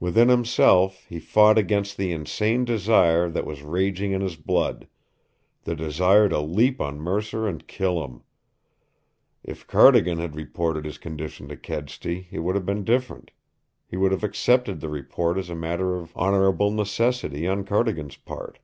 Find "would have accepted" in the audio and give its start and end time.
13.98-14.80